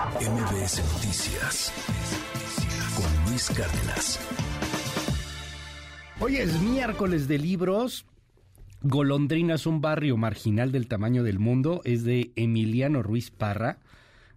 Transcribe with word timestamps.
MBS 0.00 0.82
Noticias 0.94 1.72
con 2.96 3.30
Luis 3.30 3.50
Cárdenas. 3.50 4.18
Hoy 6.20 6.36
es 6.36 6.58
miércoles 6.62 7.28
de 7.28 7.38
libros. 7.38 8.06
Golondrinas, 8.80 9.66
un 9.66 9.82
barrio 9.82 10.16
marginal 10.16 10.72
del 10.72 10.88
tamaño 10.88 11.22
del 11.22 11.38
mundo, 11.38 11.82
es 11.84 12.04
de 12.04 12.32
Emiliano 12.34 13.02
Ruiz 13.02 13.30
Parra. 13.30 13.80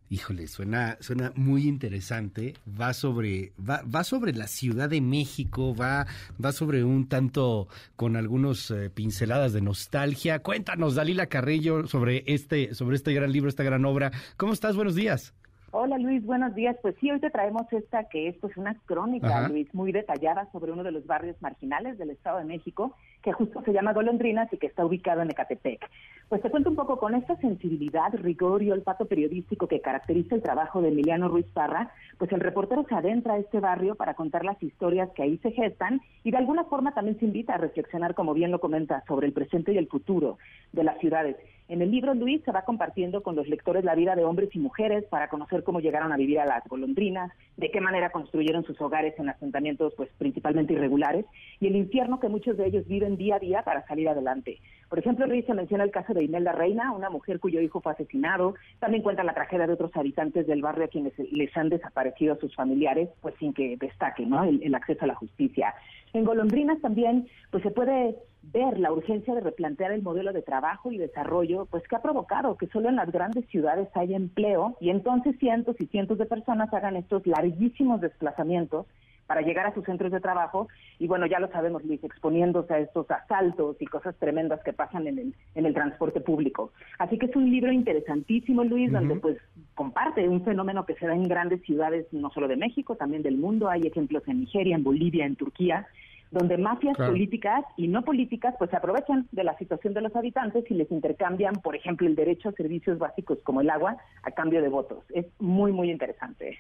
Híjole, 0.10 0.48
suena, 0.48 0.98
suena 1.00 1.32
muy 1.36 1.66
interesante. 1.66 2.56
Va 2.68 2.94
sobre, 2.94 3.54
va, 3.58 3.84
va 3.84 4.04
sobre 4.04 4.34
la 4.34 4.48
Ciudad 4.48 4.90
de 4.90 5.00
México, 5.00 5.74
va, 5.74 6.08
va 6.44 6.52
sobre 6.52 6.84
un 6.84 7.08
tanto 7.08 7.70
con 7.96 8.18
algunos 8.18 8.70
eh, 8.70 8.90
pinceladas 8.90 9.54
de 9.54 9.62
nostalgia. 9.62 10.40
Cuéntanos, 10.40 10.96
Dalila 10.96 11.28
Carrillo, 11.28 11.88
sobre 11.88 12.26
este, 12.28 12.76
sobre 12.76 12.98
este 12.98 13.14
gran 13.14 13.32
libro, 13.32 13.48
esta 13.48 13.64
gran 13.64 13.86
obra. 13.86 14.12
¿Cómo 14.36 14.52
estás? 14.52 14.76
Buenos 14.76 14.96
días. 14.96 15.34
Hola 15.76 15.98
Luis, 15.98 16.24
buenos 16.24 16.54
días. 16.54 16.78
Pues 16.84 16.94
sí, 17.02 17.10
hoy 17.10 17.20
te 17.20 17.32
traemos 17.32 17.64
esta 17.74 18.04
que 18.04 18.28
es 18.28 18.36
pues 18.38 18.56
una 18.58 18.76
crónica, 18.86 19.48
Luis, 19.48 19.74
muy 19.74 19.92
detallada 19.92 20.48
sobre 20.52 20.72
uno 20.72 20.84
de 20.84 20.92
los 20.92 21.08
barrios 21.08 21.36
marginales 21.42 21.98
del 21.98 22.12
Estado 22.12 22.38
de 22.38 22.46
México, 22.46 22.96
que 23.24 23.34
justo 23.34 23.60
se 23.64 23.74
llama 23.74 23.92
Golondrinas 23.92 24.54
y 24.54 24.58
que 24.58 24.68
está 24.68 24.86
ubicado 24.86 25.24
en 25.24 25.32
Ecatepec. 25.32 25.90
Pues 26.30 26.44
te 26.44 26.52
cuento 26.52 26.70
un 26.70 26.76
poco 26.76 27.00
con 27.00 27.16
esta 27.16 27.38
sensibilidad, 27.38 28.14
rigor 28.14 28.62
y 28.62 28.70
olfato 28.70 29.06
periodístico 29.06 29.68
que 29.68 29.82
caracteriza 29.82 30.36
el 30.36 30.44
trabajo 30.44 30.80
de 30.80 30.90
Emiliano 30.90 31.28
Ruiz 31.28 31.48
Parra, 31.52 31.92
pues 32.20 32.32
el 32.32 32.42
reportero 32.42 32.86
se 32.88 32.94
adentra 32.94 33.34
a 33.34 33.40
este 33.40 33.60
barrio 33.60 33.96
para 33.96 34.14
contar 34.14 34.46
las 34.46 34.62
historias 34.62 35.10
que 35.16 35.24
ahí 35.24 35.40
se 35.40 35.54
gestan 35.54 36.02
y 36.24 36.30
de 36.30 36.38
alguna 36.38 36.66
forma 36.66 36.94
también 36.94 37.18
se 37.18 37.26
invita 37.26 37.56
a 37.56 37.58
reflexionar, 37.58 38.14
como 38.14 38.36
bien 38.36 38.52
lo 38.52 38.60
comenta, 38.60 39.04
sobre 39.08 39.26
el 39.26 39.34
presente 39.34 39.74
y 39.74 39.80
el 39.80 39.88
futuro 39.88 40.38
de 40.72 40.84
las 40.84 41.00
ciudades. 41.00 41.36
En 41.70 41.82
el 41.82 41.92
libro, 41.92 42.14
Luis 42.14 42.42
se 42.44 42.52
va 42.52 42.64
compartiendo 42.64 43.24
con 43.24 43.38
los 43.38 43.48
lectores 43.48 43.86
la 43.86 43.96
vida 43.96 44.16
de 44.16 44.26
hombres 44.26 44.50
y 44.54 44.60
mujeres 44.60 45.06
para 45.06 45.30
conocer 45.30 45.64
cómo 45.64 45.80
llegaron 45.80 46.12
a 46.12 46.18
vivir 46.18 46.40
a 46.40 46.46
las 46.46 46.64
golondrinas, 46.68 47.32
de 47.56 47.72
qué 47.72 47.80
manera 47.80 48.12
construyeron 48.12 48.66
sus 48.66 48.80
hogares 48.82 49.14
en 49.18 49.30
asentamientos 49.30 49.94
pues 49.96 50.10
principalmente 50.18 50.74
irregulares 50.74 51.26
y 51.62 51.68
el 51.68 51.78
infierno 51.78 52.20
que 52.20 52.28
muchos 52.28 52.58
de 52.58 52.68
ellos 52.68 52.86
viven 52.88 53.16
día 53.16 53.36
a 53.36 53.40
día 53.40 53.62
para 53.64 53.88
salir 53.88 54.10
adelante. 54.10 54.60
Por 54.94 55.00
ejemplo, 55.00 55.26
Luis 55.26 55.44
se 55.48 55.56
menciona 55.56 55.84
el 55.84 55.90
caso 55.90 56.14
de 56.14 56.24
Imelda 56.24 56.52
Reina, 56.52 56.92
una 56.92 57.10
mujer 57.10 57.40
cuyo 57.40 57.60
hijo 57.60 57.82
fue 57.82 57.94
asesinado. 57.94 58.54
También 58.78 59.02
cuenta 59.02 59.24
la 59.24 59.34
tragedia 59.34 59.66
de 59.66 59.74
otros 59.74 59.90
habitantes 59.96 60.46
del 60.46 60.62
barrio 60.62 60.86
a 60.86 60.88
quienes 60.88 61.18
les 61.18 61.58
han 61.58 61.70
desaparecido 61.70 62.34
a 62.34 62.38
sus 62.38 62.54
familiares, 62.54 63.10
pues 63.20 63.34
sin 63.40 63.56
que 63.56 63.76
destaque 63.78 64.22
el, 64.22 64.62
el 64.62 64.76
acceso 64.76 65.06
a 65.06 65.08
la 65.08 65.16
justicia. 65.16 65.74
En 66.14 66.24
Golondrinas 66.26 66.80
también 66.80 67.28
pues 67.50 67.64
se 67.64 67.72
puede 67.72 68.18
ver 68.44 68.78
la 68.78 68.92
urgencia 68.92 69.34
de 69.34 69.42
replantear 69.42 69.94
el 69.94 70.04
modelo 70.04 70.32
de 70.32 70.44
trabajo 70.44 70.92
y 70.92 71.00
desarrollo, 71.00 71.66
pues 71.72 71.82
que 71.88 71.96
ha 71.96 72.04
provocado 72.04 72.56
que 72.56 72.68
solo 72.68 72.90
en 72.90 72.98
las 72.98 73.12
grandes 73.12 73.48
ciudades 73.48 73.88
haya 73.96 74.16
empleo 74.16 74.78
y 74.80 74.92
entonces 74.92 75.36
cientos 75.40 75.76
y 75.82 75.88
cientos 75.88 76.20
de 76.20 76.28
personas 76.28 76.72
hagan 76.72 76.98
estos 76.98 77.26
larguísimos 77.26 78.00
desplazamientos 78.00 78.86
para 79.28 79.42
llegar 79.42 79.66
a 79.66 79.74
sus 79.74 79.86
centros 79.86 80.12
de 80.12 80.20
trabajo 80.20 80.68
y 81.00 81.08
bueno, 81.08 81.26
ya 81.26 81.40
lo 81.40 81.50
sabemos, 81.50 81.84
Luis, 81.84 82.04
exponiéndose 82.04 82.74
a 82.74 82.80
estos 82.80 83.10
asaltos 83.10 83.78
y 83.80 83.86
cosas 83.86 84.16
tremendas 84.18 84.62
que 84.64 84.74
pasan 84.74 85.08
en 85.08 85.20
el, 85.20 85.36
en 85.56 85.66
el 85.66 85.74
transporte 85.74 86.22
público. 86.22 86.72
Así 87.00 87.18
que 87.18 87.26
es 87.28 87.36
un 87.36 87.50
libro 87.50 87.72
interesantísimo, 87.72 88.64
Luis, 88.64 88.92
donde 88.92 89.16
pues 89.16 89.38
comparte 89.76 90.28
un 90.28 90.44
fenómeno 90.44 90.86
que 90.86 90.96
se 90.96 91.08
da 91.08 91.16
en 91.16 91.28
grandes 91.28 91.62
ciudades, 91.64 92.08
no 92.12 92.30
solo 92.32 92.48
de 92.48 92.58
México, 92.58 92.96
también 92.96 93.24
del 93.24 93.38
mundo. 93.38 93.70
Hay 93.70 93.82
ejemplos 93.82 94.24
en 94.28 94.42
Nigeria, 94.42 94.76
en 94.76 94.84
Bolivia, 94.84 95.26
en 95.26 95.36
Turquía 95.36 95.88
donde 96.34 96.58
mafias 96.58 96.98
políticas 96.98 97.64
y 97.78 97.88
no 97.88 98.04
políticas 98.04 98.56
pues 98.58 98.72
se 98.72 98.76
aprovechan 98.76 99.28
de 99.32 99.44
la 99.44 99.58
situación 99.58 99.94
de 99.94 100.02
los 100.02 100.16
habitantes 100.16 100.66
y 100.70 100.74
les 100.74 100.92
intercambian, 100.92 101.56
por 101.56 101.76
ejemplo, 101.76 102.08
el 102.08 102.16
derecho 102.16 102.50
a 102.50 102.52
servicios 102.54 102.98
básicos 102.98 103.38
como 103.44 103.62
el 103.62 103.70
agua 103.70 103.98
a 104.24 104.32
cambio 104.32 104.62
de 104.62 104.70
votos. 104.70 105.04
Es 105.14 105.26
muy, 105.40 105.72
muy 105.72 105.92
interesante. 105.92 106.60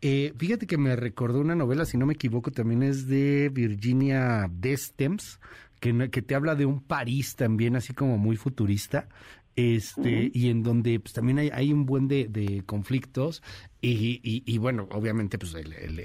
Eh, 0.00 0.32
fíjate 0.36 0.66
que 0.66 0.78
me 0.78 0.94
recordó 0.94 1.40
una 1.40 1.54
novela, 1.54 1.84
si 1.86 1.96
no 1.96 2.06
me 2.06 2.14
equivoco, 2.14 2.50
también 2.50 2.82
es 2.82 3.08
de 3.08 3.50
Virginia 3.52 4.46
Destems, 4.50 5.40
que, 5.80 6.10
que 6.10 6.22
te 6.22 6.34
habla 6.34 6.54
de 6.54 6.66
un 6.66 6.80
París 6.80 7.36
también 7.36 7.76
así 7.76 7.92
como 7.94 8.18
muy 8.18 8.36
futurista, 8.36 9.08
este 9.56 10.30
y 10.34 10.50
en 10.50 10.62
donde 10.62 10.98
pues 10.98 11.12
también 11.12 11.38
hay, 11.38 11.50
hay 11.52 11.72
un 11.72 11.86
buen 11.86 12.08
de, 12.08 12.26
de 12.28 12.62
conflictos 12.66 13.42
y, 13.80 14.18
y, 14.22 14.58
bueno 14.58 14.88
obviamente 14.92 15.38
pues 15.38 15.54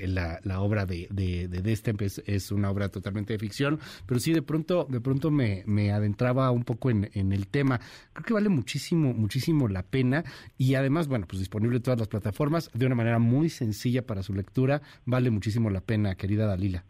la, 0.08 0.40
la, 0.44 0.62
obra 0.62 0.86
de 0.86 1.08
de, 1.10 1.48
de 1.48 1.72
es, 1.72 2.22
es, 2.26 2.52
una 2.52 2.70
obra 2.70 2.90
totalmente 2.90 3.34
de 3.34 3.40
ficción 3.40 3.80
pero 4.06 4.20
sí 4.20 4.34
de 4.34 4.42
pronto 4.42 4.86
de 4.90 5.00
pronto 5.00 5.32
me, 5.32 5.64
me 5.66 5.92
adentraba 5.92 6.52
un 6.52 6.64
poco 6.64 6.90
en, 6.90 7.10
en, 7.14 7.32
el 7.32 7.48
tema. 7.48 7.80
Creo 8.14 8.26
que 8.26 8.34
vale 8.34 8.50
muchísimo 8.50 9.14
muchísimo 9.14 9.68
la 9.68 9.84
pena 9.84 10.26
y 10.58 10.76
además 10.76 11.08
bueno 11.08 11.26
pues 11.26 11.40
disponible 11.40 11.78
en 11.78 11.84
todas 11.84 12.00
las 12.00 12.10
plataformas 12.10 12.70
de 12.74 12.86
una 12.86 12.96
manera 12.96 13.18
muy 13.18 13.50
sencilla 13.50 14.06
para 14.06 14.24
su 14.24 14.34
lectura 14.34 14.82
vale 15.06 15.32
muchísimo 15.32 15.70
la 15.70 15.82
pena 15.82 16.16
querida 16.16 16.46
Dalila 16.46 16.84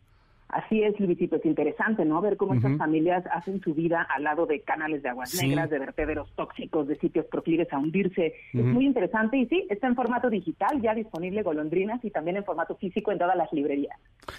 Así 0.50 0.82
es, 0.82 1.00
Luisito, 1.00 1.36
es 1.36 1.46
interesante, 1.46 2.04
¿no? 2.06 2.22
Ver 2.22 2.36
cómo 2.36 2.56
estas 2.56 2.76
familias 2.76 3.24
hacen 3.32 3.62
su 3.62 3.76
vida 3.76 4.02
al 4.02 4.24
lado 4.24 4.48
de 4.48 4.62
canales 4.62 5.04
de 5.04 5.10
aguas 5.10 5.40
negras, 5.40 5.70
de 5.70 5.78
vertederos 5.78 6.34
tóxicos, 6.36 6.88
de 6.88 6.98
sitios 6.98 7.28
proclives 7.28 7.72
a 7.72 7.78
hundirse. 7.78 8.34
Es 8.52 8.66
muy 8.66 8.88
interesante 8.88 9.38
y 9.38 9.46
sí, 9.46 9.68
está 9.70 9.86
en 9.86 9.96
formato 9.96 10.28
digital, 10.28 10.82
ya 10.82 10.96
disponible 10.96 11.44
Golondrinas 11.44 12.04
y 12.04 12.10
también 12.10 12.38
en 12.38 12.46
formato 12.46 12.76
físico 12.76 13.12
en 13.12 13.20
todas 13.20 13.38
las 13.38 13.54
librerías. 13.54 13.96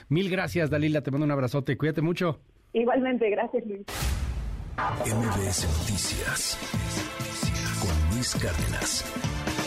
Mil 0.09 0.29
gracias, 0.29 0.69
Dalila, 0.69 1.01
te 1.03 1.13
mando 1.13 1.27
un 1.27 1.31
abrazote, 1.31 1.79
cuídate 1.79 2.03
mucho. 2.03 2.41
Igualmente, 2.73 3.31
gracias, 3.31 3.65
Luis. 3.67 3.87
MBS 5.05 5.65
Noticias 5.79 6.59
con 7.81 8.17
Luis 8.17 8.35
Cárdenas. 8.35 9.60